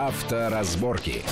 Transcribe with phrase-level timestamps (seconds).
[0.00, 1.22] Авторазборки.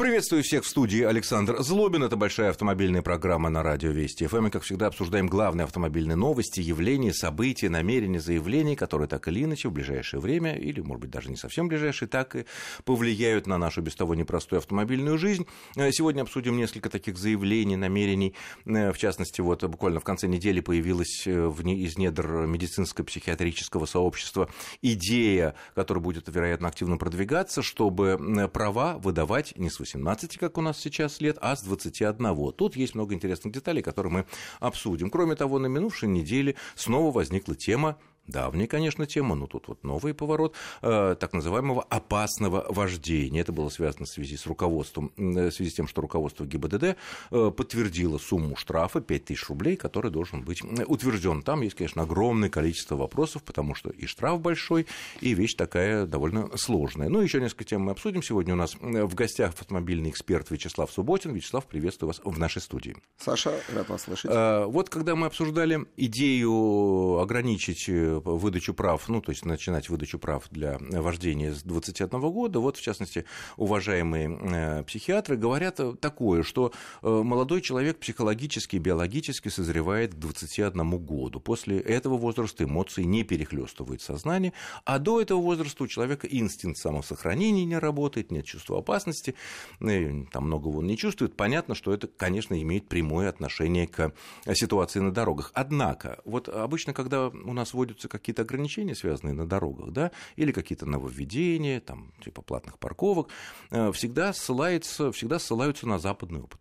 [0.00, 2.02] Приветствую всех в студии Александр Злобин.
[2.02, 4.46] Это большая автомобильная программа на радио Вести ФМ.
[4.46, 9.68] И, как всегда, обсуждаем главные автомобильные новости, явления, события, намерения, заявления, которые так или иначе
[9.68, 12.46] в ближайшее время, или, может быть, даже не совсем ближайшие, так и
[12.86, 15.46] повлияют на нашу без того непростую автомобильную жизнь.
[15.76, 18.34] Э, сегодня обсудим несколько таких заявлений, намерений.
[18.64, 24.48] Э, в частности, вот буквально в конце недели появилась э, из недр медицинско-психиатрического сообщества
[24.80, 30.78] идея, которая будет, вероятно, активно продвигаться, чтобы права выдавать не с 18, как у нас
[30.78, 32.52] сейчас лет, а с 21.
[32.52, 34.26] Тут есть много интересных деталей, которые мы
[34.60, 35.10] обсудим.
[35.10, 40.14] Кроме того, на минувшей неделе снова возникла тема давняя, конечно, тема, но тут вот новый
[40.14, 43.40] поворот э, так называемого опасного вождения.
[43.40, 46.96] Это было связано в связи с руководством, в связи с тем, что руководство ГИБДД
[47.30, 51.42] э, подтвердило сумму штрафа 5000 рублей, который должен быть утвержден.
[51.42, 54.86] Там есть, конечно, огромное количество вопросов, потому что и штраф большой,
[55.20, 57.08] и вещь такая довольно сложная.
[57.08, 58.22] Ну, еще несколько тем мы обсудим.
[58.22, 61.32] Сегодня у нас в гостях автомобильный эксперт Вячеслав Субботин.
[61.32, 62.96] Вячеслав, приветствую вас в нашей студии.
[63.18, 64.30] Саша, рад вас слышать.
[64.30, 70.44] Э, вот когда мы обсуждали идею ограничить выдачу прав, ну, то есть начинать выдачу прав
[70.50, 73.24] для вождения с 21 года, вот, в частности,
[73.56, 76.72] уважаемые э, психиатры говорят такое, что
[77.02, 81.40] э, молодой человек психологически и биологически созревает к 21 году.
[81.40, 84.52] После этого возраста эмоции не перехлестывают сознание,
[84.84, 89.34] а до этого возраста у человека инстинкт самосохранения не работает, нет чувства опасности,
[89.80, 91.36] э, там многого он не чувствует.
[91.36, 94.12] Понятно, что это, конечно, имеет прямое отношение к
[94.54, 95.50] ситуации на дорогах.
[95.54, 100.86] Однако, вот обычно, когда у нас вводятся какие-то ограничения, связанные на дорогах, да, или какие-то
[100.86, 103.28] нововведения, там, типа платных парковок,
[103.70, 106.60] э, всегда ссылаются, всегда ссылаются на западный опыт.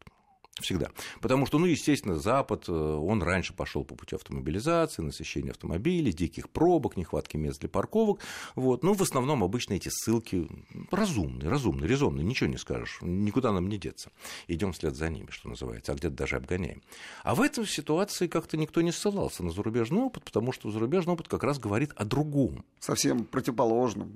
[0.60, 0.90] Всегда.
[1.22, 6.50] Потому что, ну, естественно, Запад, э, он раньше пошел по пути автомобилизации, насыщения автомобилей, диких
[6.50, 8.20] пробок, нехватки мест для парковок.
[8.56, 8.84] Вот.
[8.84, 10.48] Ну, в основном обычно эти ссылки
[10.92, 14.12] разумные, разумные, резонные, ничего не скажешь, никуда нам не деться.
[14.48, 16.82] Идем вслед за ними, что называется, а где-то даже обгоняем.
[17.24, 21.28] А в этой ситуации как-то никто не ссылался на зарубежный опыт, потому что зарубежный опыт
[21.28, 22.66] как раз говорит о другом.
[22.80, 24.12] Совсем противоположном.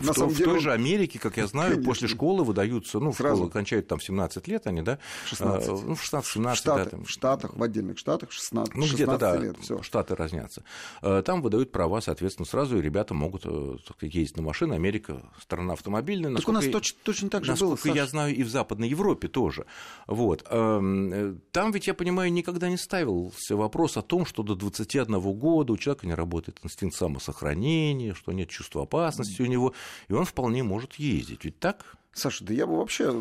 [0.00, 1.90] В, На самом в деле, той же Америке, как я знаю, конечно.
[1.90, 3.36] после школы выдаются, ну, Сразу.
[3.36, 4.98] школу кончают там 17 лет они, да?
[5.26, 5.68] 16.
[5.68, 7.04] А, ну, в 16, 17, в, Штаты, да, там.
[7.04, 9.82] в Штатах, в отдельных штатах 16, ну, где-то, да, лет, всё.
[9.82, 10.64] штаты разнятся.
[11.02, 14.74] А, там выдают права, соответственно, сразу, и ребята могут э, ездить на машине.
[14.74, 16.34] Америка страна автомобильная.
[16.34, 19.28] Так у нас точно, точно так же насколько было, я знаю, и в Западной Европе
[19.28, 19.66] тоже.
[20.06, 20.44] Вот.
[20.50, 25.72] Э, там ведь, я понимаю, никогда не ставился вопрос о том, что до 21 года
[25.72, 29.74] у человека не работает инстинкт самосохранения, что нет чувства опасности у него,
[30.08, 31.44] и он вполне может ездить.
[31.44, 31.96] Ведь так?
[32.12, 33.12] Саша, да я бы вообще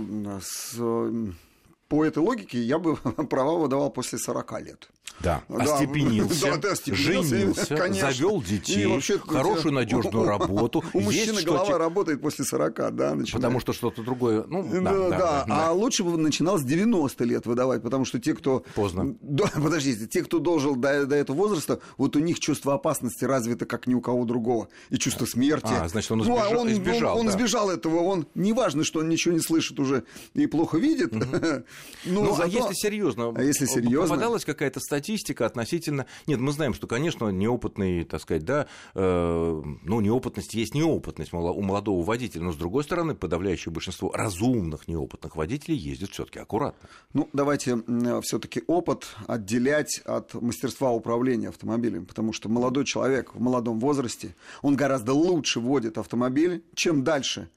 [0.42, 0.78] с
[1.94, 2.96] по этой логике я бы
[3.30, 4.90] права выдавал после 40 лет.
[5.24, 7.30] Да, остепенился, да, да, остепенился
[7.76, 10.84] женился, завел детей, вообще, хорошую надежную работу.
[10.94, 13.32] У мужчины голова работает после 40, да, начинает.
[13.32, 14.44] Потому что что-то другое.
[14.48, 18.20] Ну, да, да, да, да, А лучше бы начинал с 90 лет выдавать, потому что
[18.20, 18.64] те, кто...
[18.76, 19.16] Поздно.
[19.22, 23.66] Да, подождите, те, кто дожил до, до этого возраста, вот у них чувство опасности развито
[23.66, 24.68] как ни у кого другого.
[24.90, 25.72] И чувство смерти.
[25.72, 26.52] А, значит, он избежал.
[26.52, 27.32] Ну, а он, избежал, он, да.
[27.32, 28.02] он избежал этого.
[28.02, 31.14] Он, неважно, что он ничего не слышит уже и плохо видит.
[31.14, 31.24] Угу.
[32.06, 32.44] Ну, ну зато...
[32.44, 33.34] а если серьезно?
[33.36, 34.16] А если серьезно?
[34.16, 34.80] Попадалась какая-то
[35.14, 36.06] статистика относительно...
[36.28, 41.62] Нет, мы знаем, что, конечно, неопытный, так сказать, да, э, ну, неопытность есть неопытность у
[41.62, 46.90] молодого водителя, но, с другой стороны, подавляющее большинство разумных неопытных водителей ездят все таки аккуратно.
[47.14, 47.84] Ну, давайте
[48.24, 54.36] все таки опыт отделять от мастерства управления автомобилем, потому что молодой человек в молодом возрасте,
[54.64, 57.50] он гораздо лучше водит автомобиль, чем дальше.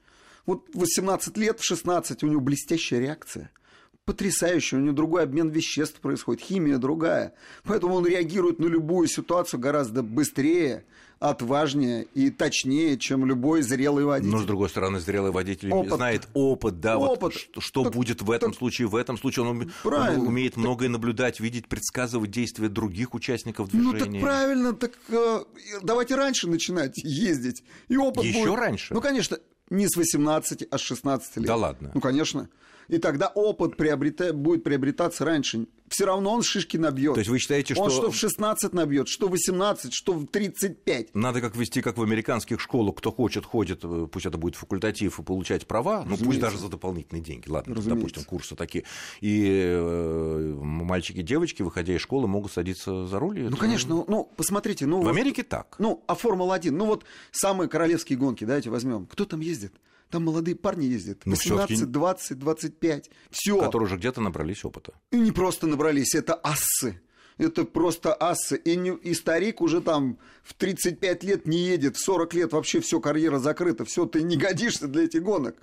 [0.45, 3.49] Вот 18 лет, в 16 у него блестящая реакция–
[4.07, 7.33] потрясающе, у него другой обмен веществ происходит, химия другая.
[7.65, 10.85] Поэтому он реагирует на любую ситуацию гораздо быстрее,
[11.19, 14.31] отважнее и точнее, чем любой зрелый водитель.
[14.31, 15.93] Но, с другой стороны, зрелый водитель опыт.
[15.93, 17.21] знает опыт, да, опыт.
[17.21, 19.45] Вот, что, что так, будет в этом так, случае, в этом случае.
[19.45, 24.05] Он, он умеет многое наблюдать, видеть, предсказывать действия других участников движения.
[24.05, 25.43] Ну, так правильно, так э,
[25.83, 27.61] давайте раньше начинать ездить.
[27.89, 28.55] И опыт Еще будет.
[28.59, 28.93] раньше?
[28.93, 29.37] Ну, конечно,
[29.69, 31.45] не с 18, а с 16 лет.
[31.45, 31.91] Да ладно?
[31.93, 32.47] Ну, конечно
[32.87, 34.33] и тогда опыт приобрета...
[34.33, 35.67] будет приобретаться раньше.
[35.89, 37.13] Все равно он шишки набьет.
[37.13, 37.83] То есть вы считаете, что...
[37.83, 41.15] Он что в 16 набьет, что в 18, что в 35.
[41.15, 45.19] Надо как вести, как в американских школах, кто хочет, ходит, э, пусть это будет факультатив,
[45.19, 47.47] и получать права, ну пусть даже за дополнительные деньги.
[47.47, 48.83] Ладно, допустим, курсы такие.
[49.21, 53.39] И э, мальчики девочки, выходя из школы, могут садиться за руль.
[53.39, 53.57] Ну, это...
[53.57, 54.85] конечно, ну, посмотрите.
[54.85, 55.75] Ну, в вот, Америке так.
[55.79, 59.05] Ну, а Формула-1, ну вот самые королевские гонки, давайте возьмем.
[59.05, 59.73] Кто там ездит?
[60.09, 61.25] Там молодые парни ездят.
[61.25, 63.09] 18, ну, 20, 25.
[63.29, 63.59] Все.
[63.59, 64.93] Которые уже где-то набрались опыта.
[65.11, 67.01] И не просто набрались, это ассы.
[67.37, 68.57] это просто ассы.
[68.57, 72.79] И, не, и старик уже там в 35 лет не едет, в 40 лет вообще
[72.79, 75.55] все, карьера закрыта, все, ты не годишься для этих гонок.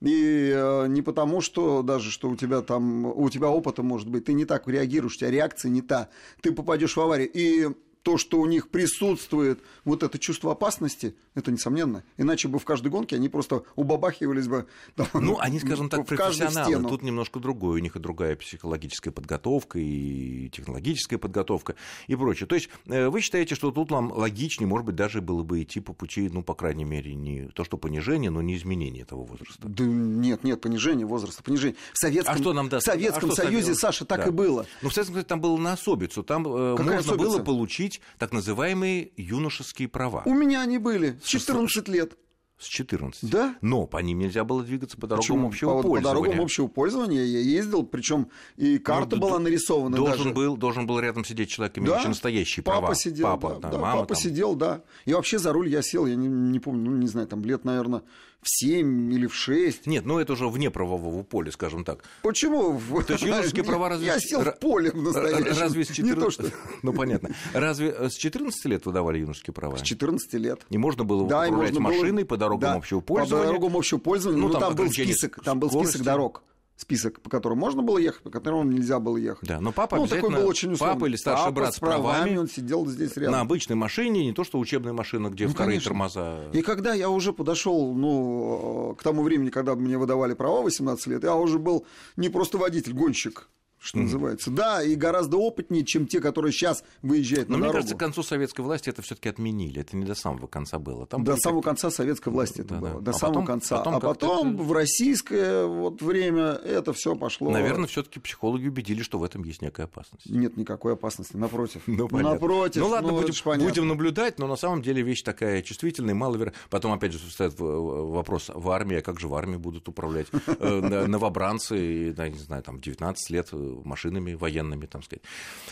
[0.00, 4.26] И э, не потому, что даже что у тебя там, у тебя опыта может быть,
[4.26, 6.08] ты не так реагируешь, у тебя реакция не та,
[6.40, 7.30] ты попадешь в аварию.
[7.32, 7.68] И
[8.04, 12.04] то, что у них присутствует вот это чувство опасности, это несомненно.
[12.18, 14.66] Иначе бы в каждой гонке они просто убабахивались бы.
[14.94, 16.86] Там, ну, они, скажем так, профессионалы.
[16.86, 17.80] Тут немножко другое.
[17.80, 22.46] У них и другая психологическая подготовка, и технологическая подготовка, и прочее.
[22.46, 25.80] То есть э, вы считаете, что тут нам логичнее, может быть, даже было бы идти
[25.80, 29.66] по пути, ну, по крайней мере, не то, что понижение, но не изменение этого возраста?
[29.66, 31.76] Да нет, нет, понижение возраста, понижение.
[31.94, 32.86] В Советском, а что нам даст?
[32.86, 33.74] В Советском а Союзе.
[33.74, 34.26] Саша, так да.
[34.26, 34.66] и было.
[34.82, 36.22] Ну, в Советском Союзе там было на особицу.
[36.22, 37.16] Там э, Какая можно особица?
[37.16, 40.22] было получить получить так называемые юношеские права.
[40.24, 42.16] У меня они были с 14 лет.
[42.64, 43.30] С 14.
[43.30, 43.56] Да.
[43.60, 45.48] Но по ним нельзя было двигаться по дорогам Почему?
[45.48, 46.02] общего по, пользования.
[46.02, 49.94] По дорогам общего пользования я ездил, причем и карта ну, была нарисована.
[49.94, 50.34] Должен даже.
[50.34, 52.08] был, должен был рядом сидеть человек, имеющий да?
[52.08, 52.94] настоящие папа права.
[52.94, 54.00] Сидел, папа, да, да, мама.
[54.00, 54.22] Папа там.
[54.22, 54.82] сидел, да.
[55.04, 57.66] И вообще за руль я сел, я не, не помню, ну не знаю, там лет,
[57.66, 58.00] наверное,
[58.44, 59.86] в 7 или в 6.
[59.86, 62.04] Нет, ну это уже вне правового поля, скажем так.
[62.22, 62.78] Почему?
[63.06, 64.06] То есть юношеские права разве...
[64.06, 65.58] Я сел в поле в настоящем.
[65.58, 66.04] Разве с 14...
[66.04, 66.44] Не то, что...
[66.82, 67.30] Ну, понятно.
[67.54, 69.76] Разве э, с 14 лет выдавали юношеские права?
[69.76, 70.60] С 14 лет.
[70.68, 73.46] И можно было да, управлять машиной по дорогам да, общего пользования?
[73.46, 74.40] по дорогам общего пользования.
[74.40, 76.42] Ну, ну там, там был список, там был список дорог
[76.76, 79.48] список, по которому можно было ехать, по которому нельзя было ехать.
[79.48, 80.94] Да, но папа ну, такой был очень условный.
[80.94, 83.32] Папа или старший папа брат с правами, правами, он сидел здесь рядом.
[83.32, 85.90] На обычной машине, не то что учебная машина, где ну, вторые конечно.
[85.90, 86.50] тормоза.
[86.52, 91.22] И когда я уже подошел, ну, к тому времени, когда мне выдавали права 18 лет,
[91.22, 91.86] я уже был
[92.16, 93.48] не просто водитель, гонщик
[93.84, 94.02] что mm.
[94.02, 94.50] называется.
[94.50, 97.76] Да, и гораздо опытнее, чем те, которые сейчас выезжают Но на мне дорогу.
[97.76, 99.82] кажется, к концу советской власти это все-таки отменили.
[99.82, 101.06] Это не до самого конца было.
[101.06, 102.94] Там до самого конца советской власти это да, было.
[102.94, 103.00] Да.
[103.00, 103.76] До а самого потом, конца.
[103.78, 107.50] Потом а потом в российское вот время это все пошло.
[107.50, 110.30] Наверное, все-таки психологи убедили, что в этом есть некая опасность.
[110.30, 111.82] Нет никакой опасности, напротив.
[111.94, 112.82] Ну, напротив.
[112.82, 116.60] Ну ладно, ну, будем, будем наблюдать, но на самом деле вещь такая чувствительная, маловероятная.
[116.70, 121.06] Потом, опять же, встает вопрос в армии, а как же в армии будут управлять э,
[121.06, 125.22] новобранцы, не знаю, там, 19 лет э, машинами военными там сказать.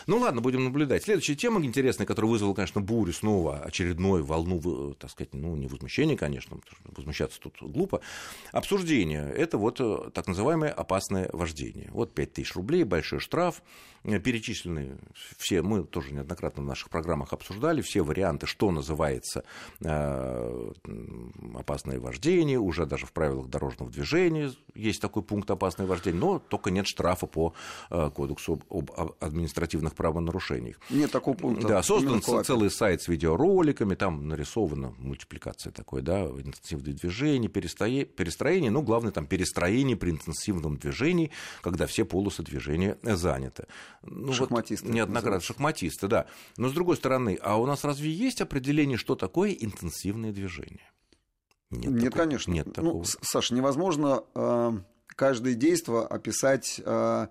[0.07, 1.05] Ну ладно, будем наблюдать.
[1.05, 6.17] Следующая тема интересная, которая вызвала, конечно, бурю снова, очередную волну, так сказать, ну, не возмущения,
[6.17, 8.01] конечно, возмущаться тут глупо.
[8.53, 9.31] Обсуждение.
[9.31, 11.89] Это вот э, так называемое опасное вождение.
[11.93, 13.63] Вот 5 тысяч рублей, большой штраф.
[14.05, 14.99] Э, перечислены
[15.37, 19.45] все, мы тоже неоднократно в наших программах обсуждали, все варианты, что называется
[19.81, 20.73] э,
[21.55, 26.71] опасное вождение, уже даже в правилах дорожного движения есть такой пункт опасное вождение, но только
[26.71, 27.55] нет штрафа по
[27.89, 28.91] кодексу об
[29.21, 30.79] административных правонарушениях.
[30.91, 31.69] Нет такого пункта.
[31.69, 38.83] Да, создан целый сайт с видеороликами, там нарисована мультипликация такой, да, интенсивное движение, перестроение, ну,
[38.83, 43.67] главное, там, перестроение при интенсивном движении, когда все полосы движения заняты.
[44.05, 44.87] Ну, шахматисты.
[44.87, 46.27] Вот неоднократно, шахматисты, да.
[46.57, 50.91] Но, с другой стороны, а у нас разве есть определение, что такое интенсивное движение?
[51.71, 52.53] Нет, Нет такого, конечно.
[52.53, 52.99] Нет ну, такого.
[52.99, 54.73] Ну, Саша, невозможно э,
[55.07, 57.27] каждое действие описать э,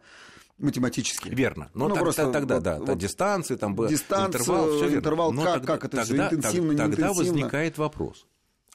[0.58, 1.30] математически.
[1.30, 1.70] Верно.
[1.74, 5.44] Но ну, так, просто, тогда, вот, да, вот, дистанции, там был интервал, все интервал как,
[5.44, 8.26] тогда, как это тогда, все интенсивно, тогда, тогда возникает вопрос.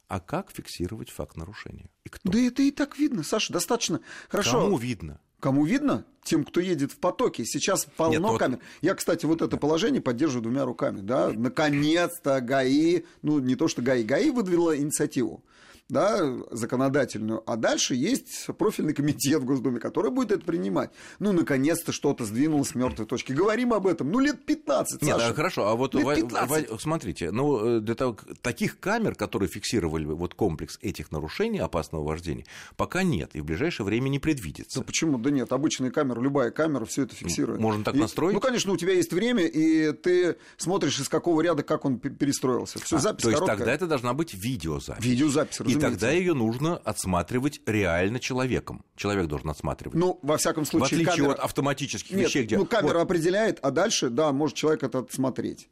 [0.09, 1.91] А как фиксировать факт нарушения?
[2.05, 2.31] И кто?
[2.31, 4.01] Да это и так видно, Саша, достаточно.
[4.29, 4.61] Хорошо.
[4.61, 5.21] Кому видно?
[5.41, 6.05] Кому видно?
[6.25, 7.45] Тем, кто едет в потоке.
[7.45, 8.39] Сейчас полно Нет, вот...
[8.39, 8.59] камер.
[8.83, 11.01] Я, кстати, вот это положение поддерживаю двумя руками.
[11.01, 11.31] Да?
[11.33, 15.45] Наконец-то ГАИ, ну не то, что ГАИ, ГАИ выдвинула инициативу
[15.89, 16.19] да,
[16.51, 20.91] законодательную, а дальше есть профильный комитет в Госдуме, который будет это принимать.
[21.21, 23.33] Ну, наконец-то что-то сдвинулось с мертвой точки.
[23.33, 25.35] Говорим об этом, ну, лет 15, Нет, Саша.
[25.35, 26.71] хорошо, а вот лет 15.
[26.71, 31.61] В, в, смотрите, ну, э, для того, таких камер, которые фиксировали вот комплекс этих нарушений
[31.61, 32.47] опасного вождения,
[32.77, 34.81] пока нет, и в ближайшее время не предвидится.
[34.81, 35.19] Да почему?
[35.19, 37.61] Да нет, обычные камеры, любая камера все это фиксирует.
[37.61, 38.35] Можно так и, настроить?
[38.35, 42.81] Ну, конечно, у тебя есть время, и ты смотришь, из какого ряда, как он перестроился.
[42.81, 43.59] Все, а, запись То есть короткая.
[43.59, 45.05] тогда это должна быть видеозапись.
[45.05, 46.07] Видеозапись, разумеется.
[46.07, 48.85] И тогда ее нужно отсматривать реально человеком.
[48.97, 49.97] Человек должен отсматривать.
[49.97, 51.33] Ну, во всяком случае, В отличие камера...
[51.33, 52.59] от автоматических Нет, вещей, где...
[52.59, 53.05] ну, камера вот.
[53.05, 55.69] определяет, а дальше, да, может человек это отсмотреть.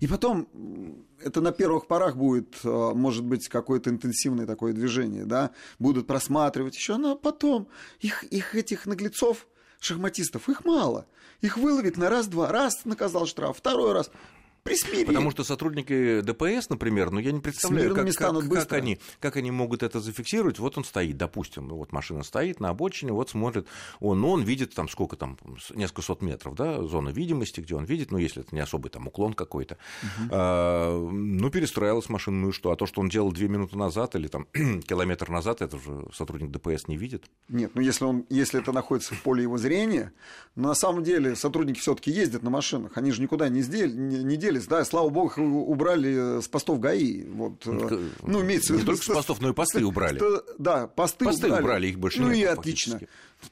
[0.00, 0.48] И потом,
[1.22, 6.76] это на первых порах будет, э, может быть, какое-то интенсивное такое движение, да, будут просматривать
[6.76, 7.68] еще, но потом
[8.00, 9.46] их, их этих наглецов,
[9.80, 11.06] шахматистов, их мало.
[11.40, 14.10] Их выловит на раз-два, раз наказал штраф, второй раз,
[14.64, 15.04] Присмирели.
[15.04, 19.50] Потому что сотрудники ДПС, например, ну я не представляю, как, как, как, они, как они
[19.50, 20.58] могут это зафиксировать.
[20.58, 23.66] Вот он стоит, допустим, вот машина стоит на обочине, вот смотрит,
[24.00, 25.38] он, он видит там сколько там,
[25.74, 29.06] несколько сот метров, да, зона видимости, где он видит, ну, если это не особый там
[29.06, 29.76] уклон какой-то.
[30.02, 30.28] Угу.
[30.30, 32.70] А, ну, перестраивалась машина, ну и что?
[32.70, 34.46] А то, что он делал две минуты назад или там
[34.88, 37.24] километр назад, это же сотрудник ДПС не видит.
[37.48, 40.14] Нет, ну если, он, если это находится в поле его зрения,
[40.54, 44.24] но на самом деле сотрудники все-таки ездят на машинах, они же никуда не, сдел, не,
[44.24, 47.24] не делись, да, слава богу, убрали с постов ГАИ.
[47.24, 48.82] Вот, ну, э, ну имеется в виду.
[48.82, 50.20] Не только с постов, но и посты убрали.
[50.58, 51.62] Да, посты, посты убрали.
[51.62, 53.00] убрали, их больше Ну и отлично.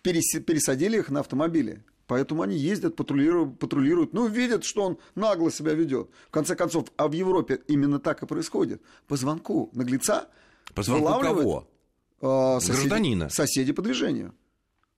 [0.02, 1.84] Пересадили их на автомобили.
[2.06, 6.10] Поэтому они ездят, патрулируют, патрулируют, ну, видят, что он нагло себя ведет.
[6.28, 8.82] В конце концов, а в Европе именно так и происходит.
[9.06, 10.28] По звонку наглеца
[10.74, 11.68] По звонку кого?
[12.20, 13.28] Э, соседи, Гражданина.
[13.30, 14.34] Соседи по движению.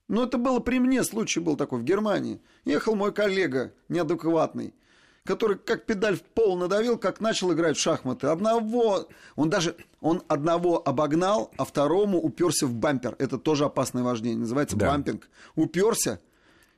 [0.08, 2.40] Ну, это было при мне, случай был такой в Германии.
[2.64, 4.74] Ехал мой коллега неадекватный,
[5.24, 8.26] который как педаль в пол надавил, как начал играть в шахматы.
[8.26, 13.16] Одного, он даже, он одного обогнал, а второму уперся в бампер.
[13.18, 14.88] Это тоже опасное вождение, называется да.
[14.88, 15.28] бампинг.
[15.56, 16.20] Уперся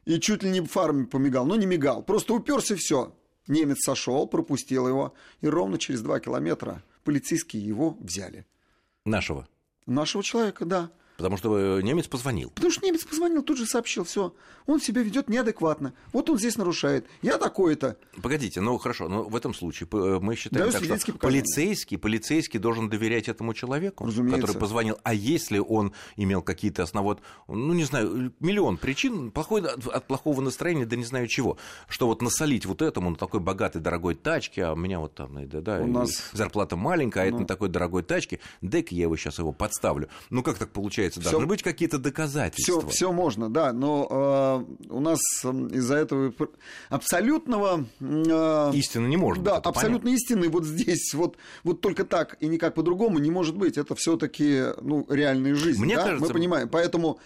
[0.04, 2.02] и чуть ли не фарами помигал, но не мигал.
[2.02, 3.12] Просто уперся и все.
[3.48, 8.46] Немец сошел, пропустил его, и ровно через два километра полицейские его взяли.
[9.04, 9.48] Нашего?
[9.86, 10.90] Нашего человека, да.
[11.16, 12.50] Потому что э, немец позвонил.
[12.50, 14.34] Потому что немец позвонил, тут же сообщил, все.
[14.66, 15.94] Он себя ведет неадекватно.
[16.12, 17.06] Вот он здесь нарушает.
[17.22, 17.96] Я такой-то.
[18.20, 19.88] Погодите, ну хорошо, но в этом случае
[20.20, 24.40] мы считаем, так, что полицейский, полицейский должен доверять этому человеку, Разумеется.
[24.40, 24.98] который позвонил.
[25.04, 27.18] А если он имел какие-то основы,
[27.48, 31.58] ну не знаю, миллион причин, плохой, от плохого настроения, да не знаю чего,
[31.88, 35.48] что вот насолить вот этому на такой богатой, дорогой тачке, а у меня вот там,
[35.48, 36.30] да, да, у нас...
[36.32, 37.40] зарплата маленькая, а это ну...
[37.42, 40.08] на такой дорогой тачке, дай-ка я его сейчас его подставлю.
[40.30, 41.05] Ну как так получается?
[41.06, 42.80] Получается, всё, должны быть какие-то доказательства.
[42.80, 46.32] Все, все можно, да, но э, у нас из-за этого
[46.88, 47.86] абсолютного...
[48.00, 49.64] Э, истины не может да, быть.
[49.64, 53.78] Да, абсолютно истины вот здесь, вот, вот только так и никак по-другому не может быть.
[53.78, 55.82] Это все-таки ну, реальная жизнь.
[55.82, 56.04] Мне да?
[56.04, 56.26] кажется...
[56.26, 57.18] Мы понимаем, поэтому...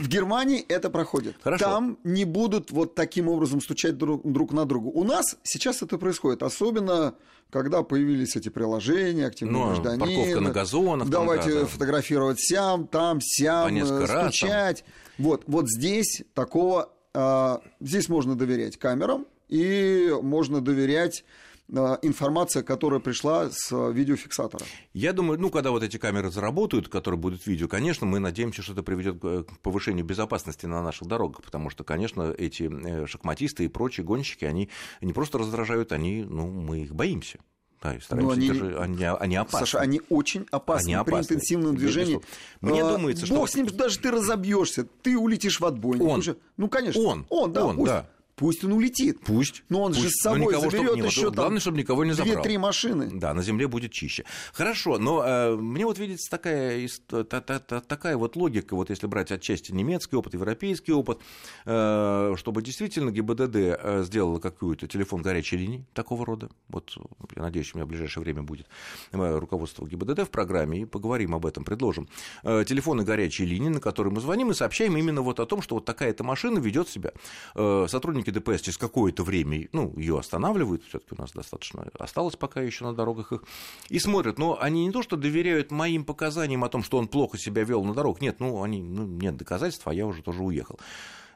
[0.00, 1.36] В Германии это проходит.
[1.42, 1.64] Хорошо.
[1.64, 4.88] Там не будут вот таким образом стучать друг, друг на друга.
[4.88, 7.14] У нас сейчас это происходит, особенно
[7.50, 10.00] когда появились эти приложения, активные ну, гражданин.
[10.00, 11.08] Парковка на газонах.
[11.08, 14.10] Давайте там, да, фотографировать сям, там, сям, стучать.
[14.10, 15.24] Раз, там.
[15.24, 21.24] Вот, вот здесь такого, э, здесь можно доверять камерам и можно доверять
[21.68, 24.64] информация, которая пришла с э, видеофиксатора.
[24.92, 28.72] Я думаю, ну, когда вот эти камеры заработают, которые будут видео, конечно, мы надеемся, что
[28.72, 33.68] это приведет к повышению безопасности на наших дорогах, потому что, конечно, эти э, шахматисты и
[33.68, 34.68] прочие гонщики, они
[35.00, 37.38] не просто раздражают, они, ну, мы их боимся.
[37.82, 39.58] Да, и стараемся они, даже, они, они опасны.
[39.60, 41.12] Саша, они очень опасны, они опасны.
[41.12, 42.20] при интенсивном движении.
[42.60, 43.34] Мне а, думается, что...
[43.34, 46.00] Бог с ним, даже ты разобьешься, ты улетишь в отбой.
[46.00, 46.22] Он.
[46.56, 47.02] Ну, конечно.
[47.02, 47.26] Он.
[47.28, 47.66] Он, да.
[47.66, 47.92] Он, пусть.
[47.92, 48.08] да.
[48.36, 49.20] Пусть он улетит.
[49.24, 49.64] Пусть.
[49.70, 50.02] Но он пусть.
[50.02, 52.34] же с собой никого, заберет еще там Главное, чтобы никого не забрал.
[52.34, 53.10] Две-три машины.
[53.12, 54.24] Да, на земле будет чище.
[54.52, 59.06] Хорошо, но э, мне вот видится такая, та, та, та, такая вот логика, вот если
[59.06, 61.18] брать отчасти немецкий опыт, европейский опыт,
[61.64, 66.50] э, чтобы действительно ГИБДД э, сделала какую-то телефон горячей линии такого рода.
[66.68, 66.94] Вот
[67.34, 68.66] я надеюсь, у меня в ближайшее время будет
[69.12, 72.06] э, руководство ГИБДД в программе, и поговорим об этом, предложим.
[72.42, 75.76] Э, телефоны горячей линии, на которые мы звоним и сообщаем именно вот о том, что
[75.76, 77.12] вот такая-то машина ведет себя.
[77.54, 82.34] Э, сотрудники ДПС через какое какое-то время ну, ее останавливают, все-таки у нас достаточно осталось
[82.34, 83.44] пока еще на дорогах их,
[83.88, 87.38] и смотрят, но они не то, что доверяют моим показаниям о том, что он плохо
[87.38, 90.80] себя вел на дорогах, нет, ну, они, ну, нет доказательств, а я уже тоже уехал.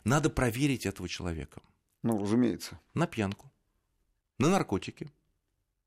[0.04, 1.60] Надо проверить этого человека.
[2.02, 2.80] Ну, разумеется.
[2.94, 3.52] На пьянку,
[4.38, 5.08] на наркотики,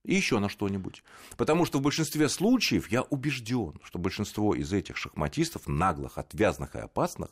[0.05, 1.03] и еще на что-нибудь.
[1.35, 6.79] Потому что в большинстве случаев я убежден, что большинство из этих шахматистов, наглых, отвязных и
[6.79, 7.31] опасных,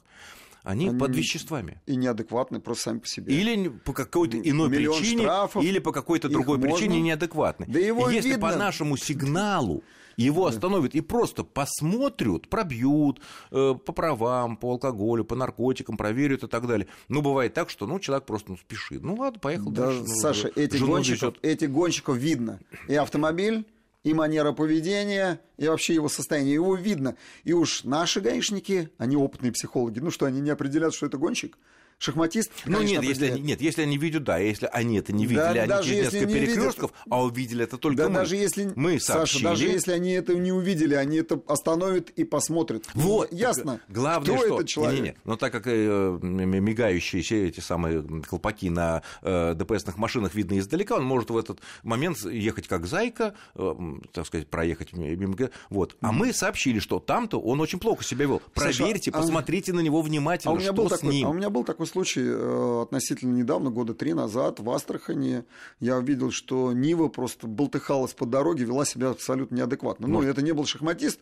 [0.63, 1.81] они, они под веществами.
[1.85, 3.33] И неадекватны просто сами по себе.
[3.33, 6.75] Или по какой-то иной Миллион причине, штрафов, или по какой-то другой можно...
[6.75, 7.65] причине неадекватны.
[7.67, 8.49] Да его и если видно.
[8.49, 9.83] по нашему сигналу
[10.17, 16.47] его остановят и просто посмотрят, пробьют э, по правам, по алкоголю, по наркотикам, проверят и
[16.47, 16.87] так далее.
[17.07, 19.03] Ну, бывает так, что ну, человек просто ну, спешит.
[19.03, 20.03] Ну, ладно, поехал да, дальше.
[20.07, 22.59] Ну, Саша, эти гонщиков, эти гонщиков видно.
[22.87, 23.65] И автомобиль,
[24.03, 26.55] и манера поведения, и вообще его состояние.
[26.55, 27.15] Его видно.
[27.43, 29.99] И уж наши гаишники, они опытные психологи.
[29.99, 31.57] Ну что, они не определят, что это гонщик?
[32.01, 32.51] Шахматист.
[32.65, 35.49] Ну нет, если они, нет, если они видят, да, если они это не видели, да,
[35.51, 38.15] они даже через несколько перекрестков, видят, а увидели это только да, мы.
[38.15, 39.43] Даже если, мы сообщили.
[39.43, 42.85] Саша, даже если они это не увидели, они это остановят и посмотрят.
[42.93, 43.79] Вот, ясно.
[43.87, 44.55] Главное, кто что...
[44.55, 44.95] этот человек.
[44.95, 45.15] Не, не, не.
[45.25, 51.03] Но так как э, мигающие эти самые колпаки на э, ДПСных машинах видны издалека, он
[51.03, 53.75] может в этот момент ехать как зайка, э,
[54.11, 55.35] так сказать, проехать мимо.
[55.69, 55.95] Вот.
[56.01, 58.41] А мы сообщили, что там-то он очень плохо себя вел.
[58.53, 59.75] Проверьте, Саша, посмотрите а...
[59.75, 61.27] на него внимательно, а у меня что был с такой, ним.
[61.27, 65.43] А у меня был такой случай э, относительно недавно, года три назад, в Астрахани
[65.79, 70.07] я увидел, что Нива просто болтыхалась по дороге, вела себя абсолютно неадекватно.
[70.07, 71.19] Ну, это не был шахматист,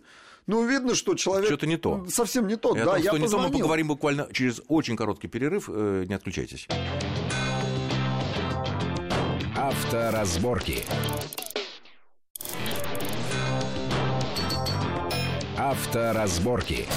[0.47, 1.47] ну, видно, что человек...
[1.47, 2.05] Что-то не то.
[2.09, 3.59] Совсем не то, И о да, том, я что не то, мы позвонил.
[3.59, 5.69] поговорим буквально через очень короткий перерыв.
[5.71, 6.67] Э, Не отключайтесь.
[9.55, 10.83] Авторазборки.
[15.57, 16.87] Авторазборки.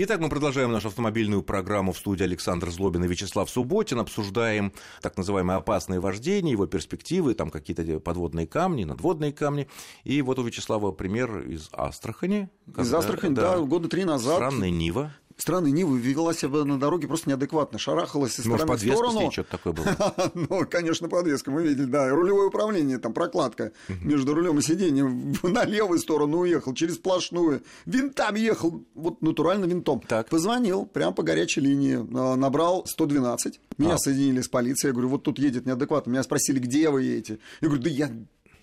[0.00, 3.98] Итак, мы продолжаем нашу автомобильную программу в студии Александр Злобин и Вячеслав Субботин.
[3.98, 9.66] Обсуждаем так называемое опасное вождение, его перспективы, там какие-то подводные камни, надводные камни.
[10.04, 12.48] И вот у Вячеслава пример из Астрахани.
[12.68, 14.36] Из когда, Астрахани, да, года три назад.
[14.36, 15.12] Странная Нива.
[15.38, 19.30] Странная Нива вела себя на дороге просто неадекватно, шарахалась из Может, стороны в сторону.
[19.30, 20.14] что-то такое было.
[20.34, 22.08] Ну, конечно, подвеска, мы видели, да.
[22.10, 23.70] Рулевое управление, там прокладка
[24.02, 27.62] между рулем и сиденьем на левую сторону уехал, через сплошную.
[27.86, 30.00] Винтом ехал, вот натурально винтом.
[30.00, 30.28] Так.
[30.28, 33.60] Позвонил прямо по горячей линии, э, набрал 112.
[33.78, 33.98] Меня А.
[33.98, 34.88] соединили с полицией.
[34.90, 36.10] Я говорю, вот тут едет неадекватно.
[36.10, 37.38] Меня спросили, где вы едете?
[37.60, 38.10] Я говорю, да я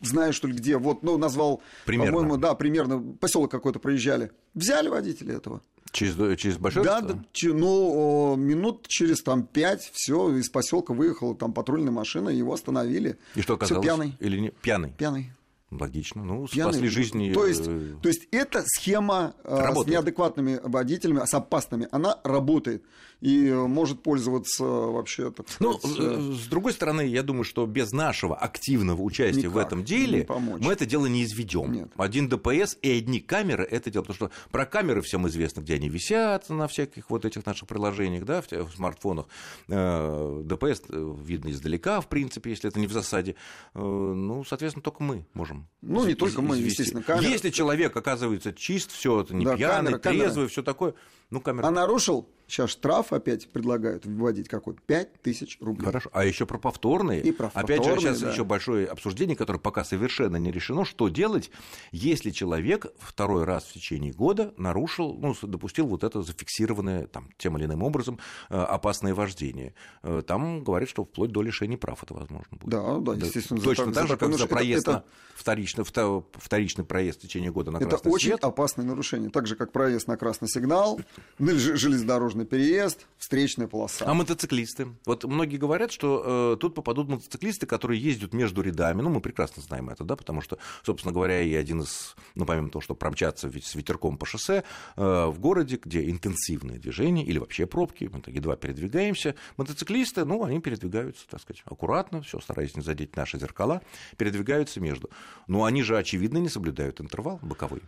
[0.02, 0.78] знаю, что ли, где.
[0.78, 4.32] Вот, ну, назвал, по-моему, да, примерно, поселок какой-то проезжали.
[4.54, 5.62] Взяли водителя этого.
[5.96, 11.54] Через, через большое Да, да, ну, минут через там пять, все, из поселка выехала там
[11.54, 13.18] патрульная машина, его остановили.
[13.36, 13.86] И что Всё, оказалось?
[13.86, 14.18] пьяный.
[14.20, 14.50] Или не?
[14.50, 14.94] Пьяный.
[14.98, 15.32] Пьяный.
[15.80, 16.24] Логично.
[16.24, 16.74] Ну, пьяный.
[16.74, 17.34] спасли жизни.
[17.34, 19.88] То есть, э, то есть эта схема э, с Работает.
[19.96, 22.84] неадекватными водителями, с опасными, она работает
[23.22, 27.66] и э, может пользоваться вообще, так Ну, сказать, э, с другой стороны, я думаю, что
[27.66, 30.28] без нашего активного участия в Никак этом не деле
[30.60, 31.90] мы это дело не изведем.
[31.98, 34.04] Один ДПС и одни камеры это дело.
[34.04, 38.26] Потому что про камеры всем известно, где они висят на всяких вот этих наших приложениях,
[38.26, 39.28] да, в, в смартфонах.
[39.68, 43.36] ДПС видно издалека, в принципе, если это не в засаде.
[43.74, 45.65] Ну, соответственно, только мы можем.
[45.82, 46.82] Ну, не только мы, извести.
[46.82, 47.30] естественно, камера.
[47.30, 50.24] Если человек оказывается чист, все это не Да, пьяный, камера, камера.
[50.26, 50.96] трезвый, все такое,
[51.30, 51.68] ну, камера.
[51.68, 54.76] А нарушил, сейчас штраф опять предлагают вводить какой?
[54.86, 55.86] Пять тысяч рублей.
[55.86, 56.10] Хорошо.
[56.14, 57.22] А еще про повторные.
[57.22, 58.32] И про Опять же, повторные, сейчас да.
[58.32, 61.50] еще большое обсуждение, которое пока совершенно не решено, что делать,
[61.92, 67.58] если человек второй раз в течение года нарушил, ну, допустил вот это зафиксированное там, тем
[67.58, 69.74] или иным образом э, опасное вождение.
[70.04, 72.70] Э, Там говорят, что вплоть до лишения прав это возможно будет.
[72.70, 75.04] Да, да, естественно, за Точно так- так за же, как за проезд Это- на
[75.36, 78.44] вторичный, вто- вторичный проезд в течение года на Это красный очень свет.
[78.44, 79.30] опасное нарушение.
[79.30, 81.00] Так же, как проезд на красный сигнал,
[81.40, 84.06] железнодорожный переезд, встречная полоса.
[84.08, 84.88] А мотоциклисты?
[85.06, 89.02] Вот многие говорят, что э, тут попадут мотоциклисты, которые ездят между рядами.
[89.02, 92.70] Ну, мы прекрасно знаем это, да, потому что, собственно говоря, и один из, ну, помимо
[92.70, 94.64] того, что промчаться с ветерком по шоссе
[94.96, 100.44] э, в городе, где интенсивные движения или вообще пробки, мы так едва передвигаемся, мотоциклисты, ну,
[100.44, 103.82] они передвигаются, так сказать, аккуратно, все, стараясь не задеть наши зеркала,
[104.18, 105.10] передвигаются между.
[105.48, 107.82] Но они же, очевидно, не соблюдают интервал боковой.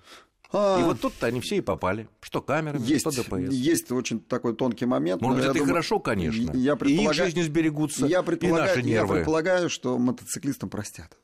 [0.52, 2.08] А, И вот тут-то они все и попали.
[2.22, 3.52] Что камерами, есть, что ДПС.
[3.54, 5.22] есть очень такой тонкий момент.
[5.22, 6.52] Может быть, я это и думаю- хорошо, конечно.
[6.54, 9.16] Я И их предполагаю, жизни сберегутся, я и предполагаю, наши я нервы.
[9.16, 11.18] предполагаю, что мотоциклистам простят.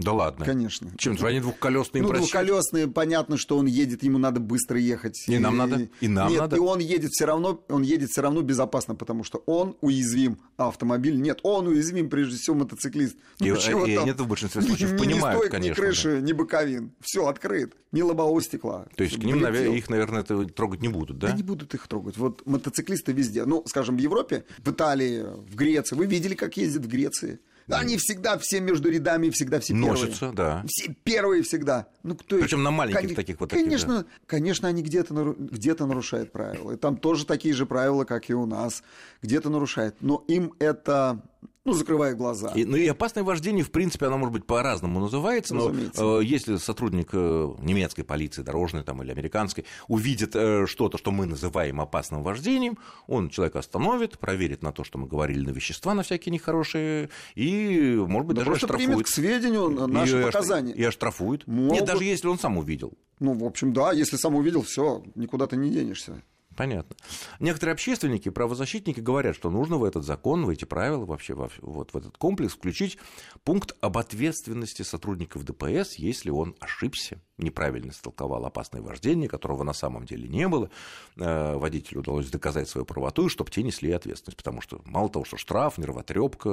[0.00, 0.44] Да ладно.
[0.44, 0.90] Конечно.
[0.98, 2.30] Чем же они двухколесные Ну, прощают?
[2.48, 5.24] двухколесные, понятно, что он едет, ему надо быстро ехать.
[5.28, 6.56] И нам надо, и нам нет, надо.
[6.56, 10.68] И он едет все равно, он едет все равно безопасно, потому что он уязвим, а
[10.68, 11.40] автомобиль нет.
[11.42, 13.16] Он уязвим, прежде всего, мотоциклист.
[13.38, 15.74] Ну, И- почему и там это в большинстве случаев ни- понимают, ни стойк, конечно, Ни
[15.86, 16.92] крыши, ни боковин.
[17.00, 17.74] Все открыт.
[17.92, 18.86] Ни лобового стекла.
[18.96, 19.50] То есть к ним, Влетел.
[19.72, 21.28] наве- их, наверное, это трогать не будут, да?
[21.28, 22.16] Да не будут их трогать.
[22.16, 23.44] Вот мотоциклисты везде.
[23.44, 25.96] Ну, скажем, в Европе, в Италии, в Греции.
[25.96, 27.40] Вы видели, как ездят в Греции?
[27.78, 29.90] Они всегда все между рядами, всегда все первые.
[29.92, 30.64] Носятся, да.
[30.66, 31.86] Все первые всегда.
[32.02, 35.86] Ну, кто Причем на маленьких Кони- таких вот таких, Конечно, конечно, они где-то нару- где-то
[35.86, 36.72] нарушают правила.
[36.72, 38.82] И там тоже такие же правила, как и у нас.
[39.22, 39.96] Где-то нарушают.
[40.00, 41.20] Но им это,
[41.64, 42.52] ну, закрывает глаза.
[42.54, 46.56] И, ну и опасное вождение, в принципе, оно может быть по-разному называется, но э, если
[46.56, 52.22] сотрудник э, немецкой полиции, дорожной там, или американской, увидит э, что-то, что мы называем опасным
[52.22, 57.10] вождением, он человека остановит, проверит на то, что мы говорили на вещества, на всякие нехорошие,
[57.34, 59.06] и, может быть, Да даже просто примет оштрафует.
[59.06, 60.72] к сведению наши и, показания.
[60.72, 61.46] И оштрафует.
[61.46, 61.72] Могут.
[61.72, 62.94] Нет, даже если он сам увидел.
[63.18, 66.22] Ну, в общем, да, если сам увидел, все, никуда ты не денешься.
[66.60, 66.94] Понятно.
[67.38, 71.94] Некоторые общественники, правозащитники говорят, что нужно в этот закон, в эти правила, вообще во- вот
[71.94, 72.98] в этот комплекс включить
[73.44, 80.04] пункт об ответственности сотрудников ДПС, если он ошибся, неправильно истолковал опасное вождение, которого на самом
[80.04, 80.68] деле не было.
[81.16, 84.36] Э, Водителю удалось доказать свою правоту, и чтобы те несли ответственность.
[84.36, 86.50] Потому что мало того, что штраф, нервотрепка,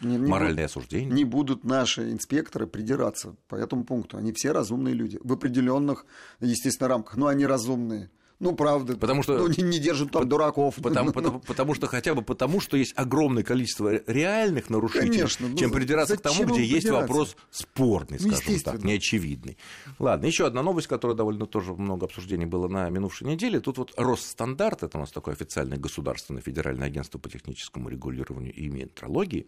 [0.00, 1.10] Не- не моральное буд- осуждение.
[1.12, 4.16] Не будут наши инспекторы придираться по этому пункту.
[4.16, 5.18] Они все разумные люди.
[5.22, 6.06] В определенных,
[6.40, 7.18] естественно, рамках.
[7.18, 8.10] Но они разумные.
[8.38, 8.96] Ну, правда.
[8.96, 9.38] Потому что...
[9.38, 10.76] Ну, не, не держат там дураков.
[10.76, 15.56] Потому, потому, потому что хотя бы потому, что есть огромное количество реальных нарушителей, Конечно, ну,
[15.56, 19.56] чем придираться к тому, где есть вопрос спорный, Ну, скажем так, неочевидный.
[19.98, 23.60] Ладно, еще одна новость, которая довольно тоже много обсуждений было на минувшей неделе.
[23.60, 28.68] Тут вот Росстандарт, это у нас такое официальное государственное федеральное агентство по техническому регулированию и
[28.68, 29.46] метрологии,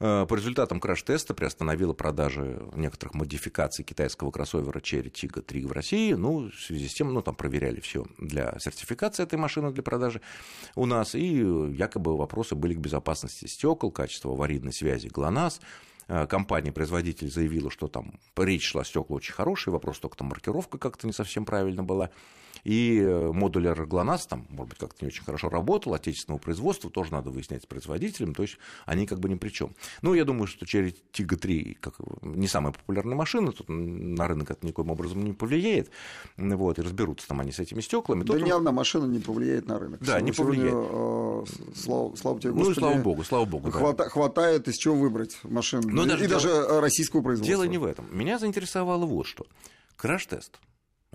[0.00, 6.12] э, по результатам краш-теста приостановило продажи некоторых модификаций китайского кроссовера Cherry Tiggo 3 в России.
[6.14, 10.20] Ну, в связи с тем, ну, там проверяли все для сертификации этой машины для продажи
[10.74, 15.60] у нас, и якобы вопросы были к безопасности стекол, качеству аварийной связи ГЛОНАСС.
[16.06, 21.06] Э, компания-производитель заявила, что там речь шла стекла очень хорошие, вопрос только там маркировка как-то
[21.06, 22.10] не совсем правильно была.
[22.64, 27.12] И э, модулер ГЛОНАСС там, может быть, как-то не очень хорошо работал, отечественного производства, тоже
[27.12, 29.74] надо выяснять с производителем, то есть они как бы ни при чем.
[30.02, 34.50] Ну, я думаю, что Cherry Tiggo 3 как, не самая популярная машина, тут на рынок
[34.50, 35.90] это никоим образом не повлияет,
[36.36, 38.22] вот, и разберутся там они с этими стеклами.
[38.24, 40.00] Да ни одна машина не повлияет на рынок.
[40.02, 40.74] Да, не повлияет.
[40.74, 43.70] Э, слава, слава тебе, Господи, Ну, слава богу, слава богу.
[43.70, 44.08] Хвата, да.
[44.10, 45.82] Хватает из чего выбрать машин.
[45.84, 46.80] Но и даже даже дело...
[46.80, 47.56] российского производства.
[47.56, 48.06] Дело не в этом.
[48.16, 49.46] Меня заинтересовало вот что.
[49.96, 50.58] Краш-тест.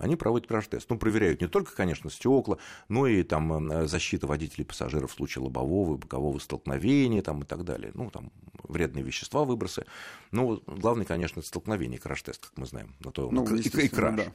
[0.00, 0.88] Они проводят краш-тест.
[0.88, 2.58] Ну, проверяют не только, конечно, стекла,
[2.88, 7.42] но и там э, защита водителей и пассажиров в случае лобового и бокового столкновения там,
[7.42, 7.92] и так далее.
[7.94, 8.32] Ну, там
[8.64, 9.84] вредные вещества, выбросы.
[10.32, 12.94] Ну, главное, конечно, столкновение, краш-тест, как мы знаем.
[13.00, 14.16] На то ну, и, и краш.
[14.16, 14.32] Да.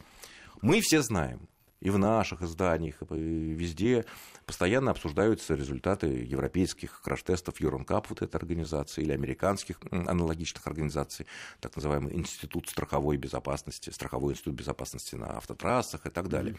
[0.61, 1.47] Мы все знаем,
[1.81, 4.05] и в наших изданиях, и везде
[4.45, 11.25] постоянно обсуждаются результаты европейских краш-тестов Юронкап, вот этой организации, или американских аналогичных организаций,
[11.59, 16.55] так называемый Институт страховой безопасности, Страховой институт безопасности на автотрассах и так далее.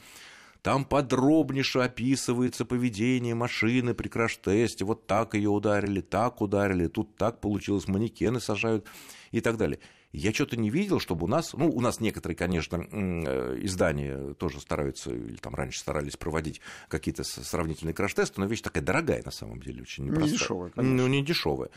[0.62, 4.84] Там подробнейше описывается поведение машины при краш-тесте.
[4.84, 8.84] Вот так ее ударили, так ударили, тут так получилось, манекены сажают
[9.30, 9.78] и так далее.
[10.16, 14.60] Я что-то не видел, чтобы у нас, ну, у нас некоторые, конечно, э, издания тоже
[14.60, 19.60] стараются, или там раньше старались проводить какие-то сравнительные краш-тесты, но вещь такая дорогая на самом
[19.60, 20.30] деле, очень непростая.
[20.30, 20.96] Не дешевая, конечно.
[20.96, 21.68] Ну, не дешевая.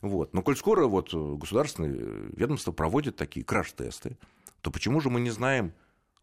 [0.00, 0.32] Вот.
[0.32, 4.16] Но коль скоро вот государственные ведомства проводят такие краш-тесты,
[4.60, 5.72] то почему же мы не знаем,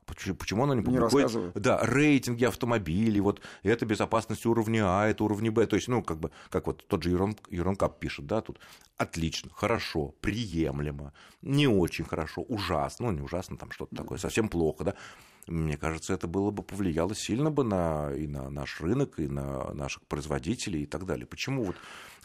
[0.05, 1.33] Почему, она не публикует?
[1.33, 5.65] Не да, рейтинги автомобилей, вот это безопасность уровня А, это уровня Б.
[5.65, 7.09] То есть, ну, как бы, как вот тот же
[7.49, 8.59] Юронкап пишет, да, тут
[8.97, 14.83] отлично, хорошо, приемлемо, не очень хорошо, ужасно, ну, не ужасно, там что-то такое, совсем плохо,
[14.83, 14.95] да.
[15.47, 19.73] Мне кажется, это было бы повлияло сильно бы на, и на наш рынок, и на
[19.73, 21.27] наших производителей и так далее.
[21.27, 21.75] Почему вот,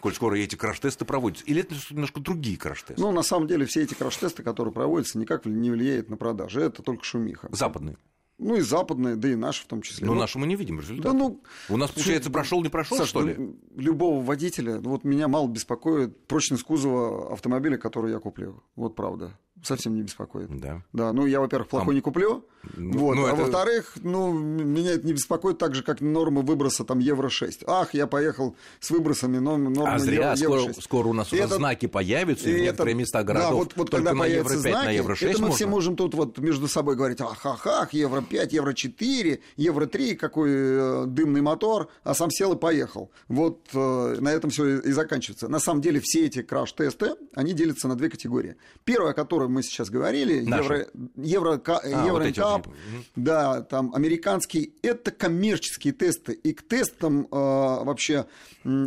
[0.01, 1.45] коль скоро эти краш-тесты проводятся?
[1.45, 3.01] Или это немножко другие краш-тесты?
[3.01, 6.63] Ну, на самом деле, все эти краш-тесты, которые проводятся, никак не влияют на продажи.
[6.63, 7.49] Это только шумиха.
[7.53, 7.99] Западные.
[8.39, 10.07] Ну и западные, да и наши в том числе.
[10.07, 11.11] Но ну, наши мы не видим результата.
[11.11, 13.55] Да, ну, У нас, получается, прошел не прошел, что ли?
[13.77, 18.63] Любого водителя, вот меня мало беспокоит прочность кузова автомобиля, который я куплю.
[18.77, 20.49] Вот правда совсем не беспокоит.
[20.59, 20.83] Да.
[20.93, 21.97] Да, ну я, во-первых, плохой а...
[21.97, 22.45] не куплю,
[22.77, 23.37] ну, вот, ну, а это...
[23.37, 27.65] во-вторых, ну, меня это не беспокоит так же, как нормы выброса там Евро-6.
[27.67, 30.73] Ах, я поехал с выбросами нормы а зря, Евро-6.
[30.73, 31.55] Скоро, скоро у нас уже это...
[31.55, 33.01] знаки появятся, и в некоторые это...
[33.01, 35.57] места городов да, вот, вот только когда на Евро-5, знаки, на Евро-6 это мы можно?
[35.57, 41.05] все можем тут вот между собой говорить, ах, ах, ах, Евро-5, Евро-4, Евро-3, какой э,
[41.07, 43.11] дымный мотор, а сам сел и поехал.
[43.29, 45.49] Вот э, на этом все и, и заканчивается.
[45.49, 48.57] На самом деле все эти краш-тесты, они делятся на две категории.
[48.85, 49.15] Первая, о
[49.51, 50.87] которой мы сейчас говорили, Евро,
[51.17, 52.69] Евро, а, Евро вот
[53.17, 56.33] да, там американские, это коммерческие тесты.
[56.33, 58.27] И к тестам э, вообще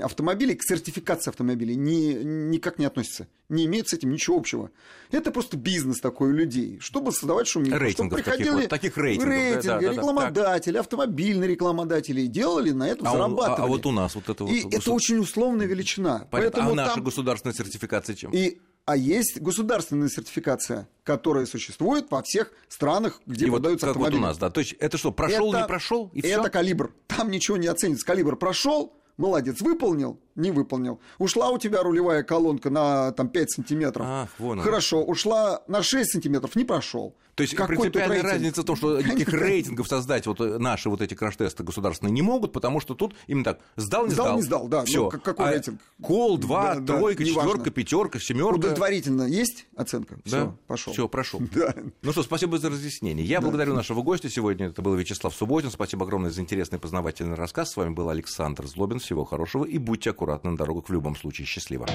[0.02, 3.28] автомобилей, к сертификации автомобилей ни, никак не относятся.
[3.50, 4.72] Не имеет с этим ничего общего.
[5.12, 7.78] Это просто бизнес такой у людей, чтобы создавать шумиху.
[7.78, 9.30] Рейтингов чтобы приходили таких, вот, таких рейтингов.
[9.30, 13.62] Рейтинги, да, да, рекламодатели, автомобильные рекламодатели и делали на этом, а зарабатывали.
[13.62, 14.52] а, а вот у нас вот это вот...
[14.52, 16.28] И это очень условная величина.
[16.32, 16.52] Понятно.
[16.52, 17.04] Поэтому а наша там...
[17.04, 18.32] государственная сертификация чем?
[18.32, 24.20] И а есть государственная сертификация, которая существует во всех странах, где и продаются вот, автомобили.
[24.20, 24.50] вот у нас, да.
[24.50, 26.52] То есть это что, прошел, это, не прошел, и Это все?
[26.52, 26.94] калибр.
[27.08, 28.06] Там ничего не оценится.
[28.06, 31.00] Калибр прошел, молодец, выполнил, не выполнил.
[31.20, 34.06] Ушла у тебя рулевая колонка на там, 5 сантиметров.
[34.08, 37.16] Ах, вон Хорошо, ушла на 6 сантиметров, не прошел.
[37.36, 38.32] То есть Какой принципиальная рейтинг?
[38.32, 42.52] разница в том, что никаких рейтингов создать вот наши вот эти краш-тесты государственные не могут,
[42.54, 44.26] потому что тут именно так сдал, не сдал.
[44.26, 44.86] Сдал, не сдал, да.
[44.86, 45.10] Все.
[45.12, 45.82] Ну, какой а рейтинг?
[46.02, 47.50] Кол, два, Да, да, тройка, неважно.
[47.50, 48.56] четверка, пятерка, семерка.
[48.58, 50.18] Удовлетворительно есть оценка?
[50.18, 50.94] Да, Все, пошел.
[50.94, 51.42] Все, прошел.
[51.56, 51.74] Да.
[52.04, 53.26] Ну что, спасибо за разъяснение.
[53.26, 53.48] Я Да.
[53.48, 54.68] благодарю нашего гостя сегодня.
[54.68, 55.72] Это был Вячеслав Субботин.
[55.72, 57.72] Спасибо огромное за интересный познавательный рассказ.
[57.72, 59.00] С вами был Александр Злобин.
[59.00, 61.46] Всего хорошего и будьте аккуратны на дорогах в любом случае.
[61.46, 61.88] Счастливо.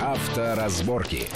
[0.00, 1.28] Авторазборки.